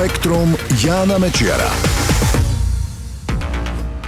Spektrum 0.00 0.56
Jána 0.80 1.20
Mečiara. 1.20 1.68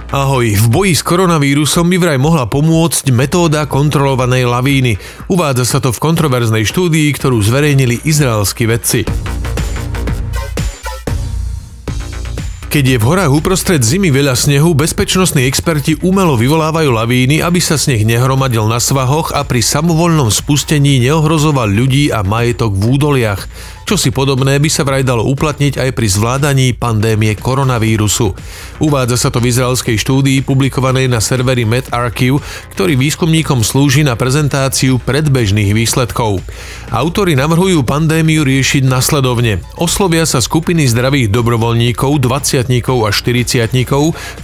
Ahoj, 0.09 0.57
v 0.57 0.65
boji 0.73 0.97
s 0.97 1.05
koronavírusom 1.05 1.85
by 1.85 2.01
vraj 2.01 2.17
mohla 2.17 2.49
pomôcť 2.49 3.13
metóda 3.13 3.69
kontrolovanej 3.69 4.49
lavíny. 4.49 4.97
Uvádza 5.29 5.69
sa 5.69 5.77
to 5.77 5.93
v 5.93 6.01
kontroverznej 6.01 6.65
štúdii, 6.65 7.13
ktorú 7.13 7.37
zverejnili 7.45 8.01
izraelskí 8.09 8.65
vedci. 8.65 9.05
Keď 12.73 12.85
je 12.89 12.97
v 12.97 13.05
horách 13.05 13.29
uprostred 13.29 13.85
zimy 13.85 14.09
veľa 14.09 14.33
snehu, 14.33 14.73
bezpečnostní 14.73 15.45
experti 15.45 15.93
umelo 16.01 16.33
vyvolávajú 16.33 16.89
lavíny, 16.89 17.37
aby 17.37 17.61
sa 17.61 17.77
sneh 17.77 18.01
nehromadil 18.01 18.65
na 18.65 18.81
svahoch 18.81 19.29
a 19.29 19.45
pri 19.45 19.61
samovolnom 19.61 20.33
spustení 20.33 20.97
neohrozoval 21.05 21.69
ľudí 21.69 22.09
a 22.09 22.25
majetok 22.25 22.73
v 22.73 22.97
údoliach. 22.97 23.45
Čo 23.93 24.09
si 24.09 24.09
podobné 24.09 24.57
by 24.57 24.73
sa 24.73 24.81
vraj 24.81 25.05
dalo 25.05 25.21
uplatniť 25.21 25.77
aj 25.77 25.89
pri 25.93 26.09
zvládaní 26.09 26.73
pandémie 26.73 27.37
koronavírusu. 27.37 28.33
Uvádza 28.81 29.21
sa 29.21 29.29
to 29.29 29.37
v 29.37 29.53
izraelskej 29.53 30.01
štúdii 30.01 30.41
publikovanej 30.41 31.05
na 31.05 31.21
serveri 31.21 31.61
MedArchive, 31.61 32.41
ktorý 32.73 32.97
výskumníkom 32.97 33.61
slúži 33.61 34.01
na 34.01 34.17
prezentáciu 34.17 34.97
predbežných 34.97 35.77
výsledkov. 35.77 36.41
Autori 36.89 37.37
navrhujú 37.37 37.85
pandémiu 37.85 38.41
riešiť 38.41 38.81
nasledovne. 38.81 39.61
Oslovia 39.77 40.25
sa 40.25 40.41
skupiny 40.41 40.89
zdravých 40.89 41.29
dobrovoľníkov, 41.29 42.17
20 42.17 42.65
a 42.65 43.09
40 43.13 43.93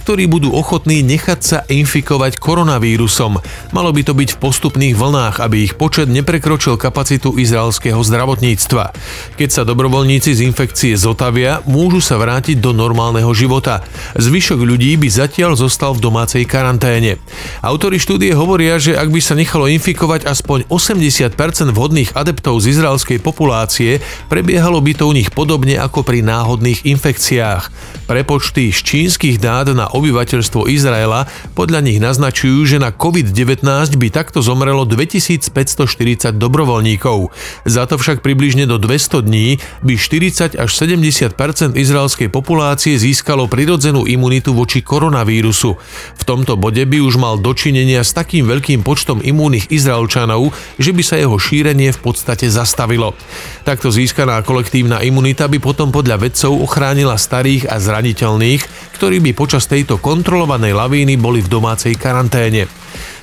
ktorí 0.06 0.30
budú 0.30 0.54
ochotní 0.54 1.02
nechať 1.02 1.40
sa 1.42 1.58
infikovať 1.66 2.38
koronavírusom. 2.38 3.42
Malo 3.74 3.90
by 3.90 4.02
to 4.06 4.14
byť 4.14 4.38
v 4.38 4.40
postupných 4.46 4.94
vlnách, 4.94 5.42
aby 5.42 5.66
ich 5.66 5.74
počet 5.74 6.06
neprekročil 6.06 6.78
kapacitu 6.78 7.34
izraelského 7.34 7.98
zdravotníctva. 7.98 8.94
Keď 9.40 9.56
sa 9.56 9.64
dobrovoľníci 9.64 10.36
z 10.36 10.44
infekcie 10.44 10.92
zotavia, 11.00 11.64
môžu 11.64 12.04
sa 12.04 12.20
vrátiť 12.20 12.60
do 12.60 12.76
normálneho 12.76 13.32
života. 13.32 13.80
Zvyšok 14.12 14.60
ľudí 14.60 15.00
by 15.00 15.08
zatiaľ 15.08 15.56
zostal 15.56 15.96
v 15.96 16.04
domácej 16.04 16.44
karanténe. 16.44 17.16
Autori 17.64 17.96
štúdie 17.96 18.36
hovoria, 18.36 18.76
že 18.76 18.92
ak 18.92 19.08
by 19.08 19.20
sa 19.24 19.32
nechalo 19.32 19.64
infikovať 19.72 20.28
aspoň 20.28 20.68
80% 20.68 21.72
vhodných 21.72 22.12
adeptov 22.12 22.60
z 22.60 22.76
izraelskej 22.76 23.24
populácie, 23.24 24.04
prebiehalo 24.28 24.76
by 24.84 24.92
to 24.92 25.08
u 25.08 25.16
nich 25.16 25.32
podobne 25.32 25.80
ako 25.80 26.04
pri 26.04 26.20
náhodných 26.20 26.84
infekciách. 26.84 27.72
Prepočty 28.12 28.68
z 28.76 28.80
čínskych 28.84 29.40
dát 29.40 29.72
na 29.72 29.88
obyvateľstvo 29.88 30.68
Izraela 30.68 31.24
podľa 31.56 31.80
nich 31.80 31.96
naznačujú, 31.96 32.68
že 32.68 32.76
na 32.76 32.92
COVID-19 32.92 33.64
by 33.96 34.08
takto 34.12 34.44
zomrelo 34.44 34.84
2540 34.84 36.28
dobrovoľníkov. 36.36 37.32
Za 37.64 37.88
to 37.88 37.96
však 37.96 38.20
približne 38.20 38.68
do 38.68 38.76
200 38.76 39.19
dní 39.20 39.60
by 39.84 39.94
40 39.96 40.56
až 40.56 40.70
70% 40.72 41.32
izraelskej 41.76 42.28
populácie 42.28 42.96
získalo 42.98 43.46
prirodzenú 43.46 44.04
imunitu 44.04 44.52
voči 44.52 44.84
koronavírusu. 44.84 45.76
V 46.16 46.22
tomto 46.26 46.56
bode 46.60 46.82
by 46.84 46.98
už 47.00 47.16
mal 47.20 47.38
dočinenia 47.40 48.04
s 48.04 48.16
takým 48.16 48.48
veľkým 48.48 48.84
počtom 48.84 49.22
imúnnych 49.22 49.70
Izraelčanov, 49.70 50.52
že 50.80 50.90
by 50.90 51.02
sa 51.04 51.16
jeho 51.20 51.36
šírenie 51.36 51.92
v 51.94 52.00
podstate 52.00 52.50
zastavilo. 52.50 53.14
Takto 53.62 53.92
získaná 53.94 54.40
kolektívna 54.42 55.04
imunita 55.04 55.46
by 55.46 55.62
potom 55.62 55.92
podľa 55.94 56.20
vedcov 56.20 56.52
ochránila 56.60 57.14
starých 57.16 57.70
a 57.70 57.78
zraniteľných, 57.78 58.92
ktorí 58.98 59.22
by 59.24 59.32
počas 59.32 59.64
tejto 59.70 59.96
kontrolovanej 60.02 60.76
lavíny 60.76 61.16
boli 61.16 61.40
v 61.40 61.48
domácej 61.48 61.94
karanténe. 61.96 62.66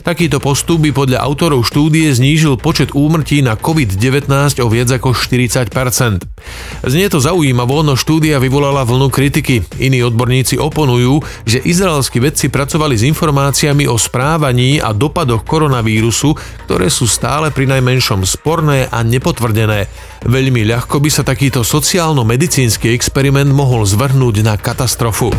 Takýto 0.07 0.39
postup 0.39 0.87
by 0.87 0.95
podľa 0.95 1.19
autorov 1.19 1.67
štúdie 1.67 2.07
znížil 2.07 2.55
počet 2.55 2.95
úmrtí 2.95 3.43
na 3.43 3.59
COVID-19 3.59 4.31
o 4.63 4.71
viac 4.71 4.87
ako 4.87 5.11
40 5.11 5.67
Znie 6.87 7.11
to 7.11 7.19
zaujímavo, 7.19 7.83
no 7.83 7.99
štúdia 7.99 8.39
vyvolala 8.39 8.87
vlnu 8.87 9.11
kritiky. 9.11 9.67
Iní 9.75 10.07
odborníci 10.07 10.55
oponujú, 10.63 11.19
že 11.43 11.59
izraelskí 11.59 12.23
vedci 12.23 12.47
pracovali 12.47 12.95
s 12.95 13.03
informáciami 13.03 13.83
o 13.91 13.99
správaní 13.99 14.79
a 14.79 14.95
dopadoch 14.95 15.43
koronavírusu, 15.43 16.39
ktoré 16.63 16.87
sú 16.87 17.03
stále 17.03 17.51
pri 17.51 17.67
najmenšom 17.67 18.23
sporné 18.23 18.87
a 18.87 19.03
nepotvrdené. 19.03 19.91
Veľmi 20.23 20.63
ľahko 20.71 21.03
by 21.03 21.09
sa 21.11 21.27
takýto 21.27 21.67
sociálno-medicínsky 21.67 22.95
experiment 22.95 23.51
mohol 23.51 23.83
zvrhnúť 23.83 24.39
na 24.39 24.55
katastrofu. 24.55 25.35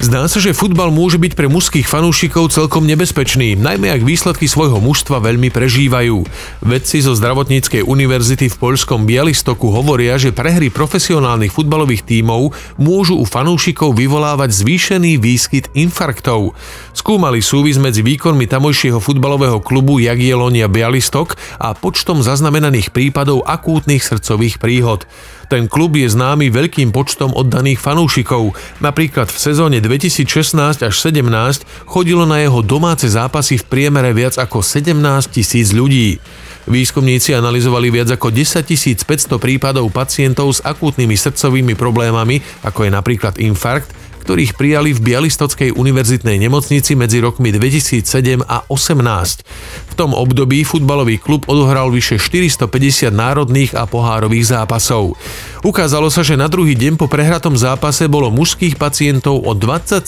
Zdá 0.00 0.24
sa, 0.32 0.40
že 0.40 0.56
futbal 0.56 0.88
môže 0.88 1.20
byť 1.20 1.36
pre 1.36 1.44
mužských 1.52 1.84
fanúšikov 1.84 2.48
celkom 2.48 2.88
nebezpečný, 2.88 3.52
najmä 3.52 3.92
ak 3.92 4.00
výsledky 4.00 4.48
svojho 4.48 4.80
mužstva 4.80 5.20
veľmi 5.20 5.52
prežívajú. 5.52 6.24
Vedci 6.64 7.04
zo 7.04 7.12
zdravotníckej 7.12 7.84
univerzity 7.84 8.48
v 8.48 8.56
poľskom 8.56 9.04
Bialystoku 9.04 9.68
hovoria, 9.68 10.16
že 10.16 10.32
prehry 10.32 10.72
profesionálnych 10.72 11.52
futbalových 11.52 12.08
tímov 12.08 12.56
môžu 12.80 13.20
u 13.20 13.28
fanúšikov 13.28 13.92
vyvolávať 13.92 14.64
zvýšený 14.64 15.20
výskyt 15.20 15.68
infarktov. 15.76 16.56
Skúmali 16.96 17.44
súvis 17.44 17.76
medzi 17.76 18.00
výkonmi 18.00 18.48
tamojšieho 18.48 19.04
futbalového 19.04 19.60
klubu 19.60 20.00
Jagielonia 20.00 20.72
Bialystok 20.72 21.36
a 21.60 21.76
počtom 21.76 22.24
zaznamenaných 22.24 22.88
prípadov 22.88 23.44
akútnych 23.44 24.00
srdcových 24.00 24.64
príhod. 24.64 25.04
Ten 25.50 25.66
klub 25.66 25.98
je 25.98 26.06
známy 26.06 26.46
veľkým 26.46 26.94
počtom 26.94 27.34
oddaných 27.34 27.82
fanúšikov. 27.82 28.54
Napríklad 28.78 29.26
v 29.26 29.34
sezóne 29.34 29.82
2016 29.82 30.86
až 30.86 30.94
17 30.94 31.66
chodilo 31.90 32.22
na 32.22 32.38
jeho 32.38 32.62
domáce 32.62 33.10
zápasy 33.10 33.58
v 33.58 33.66
priemere 33.66 34.14
viac 34.14 34.38
ako 34.38 34.62
17 34.62 34.94
tisíc 35.34 35.74
ľudí. 35.74 36.22
Výskumníci 36.70 37.34
analyzovali 37.34 37.90
viac 37.90 38.14
ako 38.14 38.30
10 38.30 38.62
500 38.62 39.42
prípadov 39.42 39.90
pacientov 39.90 40.54
s 40.54 40.62
akútnymi 40.62 41.18
srdcovými 41.18 41.74
problémami, 41.74 42.38
ako 42.62 42.86
je 42.86 42.90
napríklad 42.94 43.34
infarkt, 43.42 43.90
ktorých 44.20 44.54
prijali 44.54 44.92
v 44.92 45.00
Bialystockej 45.00 45.72
univerzitnej 45.72 46.36
nemocnici 46.36 46.92
medzi 46.94 47.24
rokmi 47.24 47.50
2007 47.50 48.44
a 48.44 48.62
2018. 48.68 49.42
V 49.90 49.94
tom 49.96 50.12
období 50.12 50.62
futbalový 50.62 51.16
klub 51.16 51.48
odohral 51.48 51.88
vyše 51.88 52.20
450 52.20 53.10
národných 53.10 53.72
a 53.74 53.88
pohárových 53.88 54.54
zápasov. 54.54 55.16
Ukázalo 55.64 56.08
sa, 56.08 56.20
že 56.24 56.38
na 56.38 56.48
druhý 56.48 56.76
deň 56.76 56.96
po 57.00 57.08
prehratom 57.08 57.56
zápase 57.56 58.06
bolo 58.06 58.32
mužských 58.32 58.76
pacientov 58.78 59.42
o 59.44 59.52
27% 59.56 60.06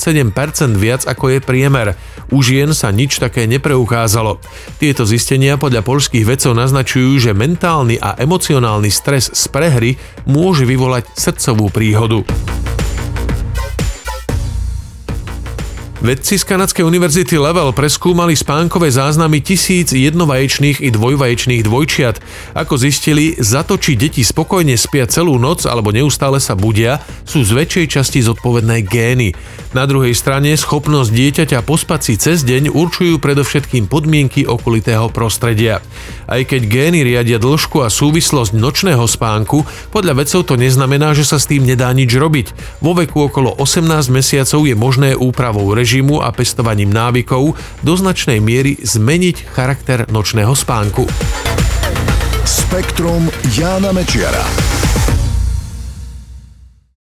viac 0.77 1.05
ako 1.09 1.37
je 1.37 1.39
priemer. 1.43 1.99
U 2.33 2.41
žien 2.41 2.73
sa 2.73 2.89
nič 2.89 3.21
také 3.21 3.45
nepreukázalo. 3.51 4.41
Tieto 4.81 5.05
zistenia 5.05 5.61
podľa 5.61 5.85
polských 5.85 6.25
vedcov 6.25 6.57
naznačujú, 6.57 7.19
že 7.21 7.37
mentálny 7.37 8.01
a 8.01 8.17
emocionálny 8.17 8.89
stres 8.89 9.29
z 9.33 9.45
prehry 9.53 10.01
môže 10.25 10.65
vyvolať 10.65 11.11
srdcovú 11.13 11.69
príhodu. 11.69 12.25
Vedci 16.03 16.35
z 16.35 16.43
kanadskej 16.43 16.83
univerzity 16.83 17.39
Level 17.39 17.71
preskúmali 17.71 18.35
spánkové 18.35 18.91
záznamy 18.91 19.39
tisíc 19.39 19.95
jednovaječných 19.95 20.83
i 20.83 20.91
dvojvaječných 20.91 21.63
dvojčiat. 21.63 22.19
Ako 22.59 22.75
zistili, 22.75 23.39
za 23.39 23.63
to, 23.63 23.79
či 23.79 23.95
deti 23.95 24.27
spokojne 24.27 24.75
spia 24.75 25.07
celú 25.07 25.39
noc 25.39 25.63
alebo 25.63 25.95
neustále 25.95 26.43
sa 26.43 26.59
budia, 26.59 26.99
sú 27.23 27.47
z 27.47 27.55
väčšej 27.55 27.87
časti 27.87 28.19
zodpovedné 28.19 28.83
gény. 28.83 29.31
Na 29.79 29.87
druhej 29.87 30.11
strane 30.19 30.51
schopnosť 30.59 31.15
dieťaťa 31.15 31.63
pospať 31.63 32.01
si 32.03 32.15
cez 32.19 32.43
deň 32.43 32.75
určujú 32.75 33.23
predovšetkým 33.23 33.87
podmienky 33.87 34.43
okolitého 34.43 35.07
prostredia. 35.07 35.87
Aj 36.27 36.43
keď 36.43 36.67
gény 36.67 37.07
riadia 37.07 37.39
dĺžku 37.39 37.79
a 37.79 37.87
súvislosť 37.87 38.59
nočného 38.59 39.07
spánku, 39.07 39.63
podľa 39.95 40.19
vedcov 40.19 40.51
to 40.51 40.59
neznamená, 40.59 41.15
že 41.15 41.23
sa 41.23 41.39
s 41.39 41.47
tým 41.47 41.63
nedá 41.63 41.95
nič 41.95 42.11
robiť. 42.11 42.83
Vo 42.83 42.91
veku 42.91 43.31
okolo 43.31 43.55
18 43.55 43.87
mesiacov 44.11 44.67
je 44.67 44.75
možné 44.75 45.15
úpravou 45.15 45.71
režimu 45.71 45.92
režimu 45.93 46.25
a 46.25 46.33
pestovaním 46.33 46.89
návykov 46.89 47.53
do 47.85 47.93
značnej 47.93 48.41
miery 48.41 48.81
zmeniť 48.81 49.53
charakter 49.53 50.09
nočného 50.09 50.57
spánku. 50.57 51.05
Spektrum 52.49 53.29
Jána 53.53 53.93
Mečiara. 53.93 54.82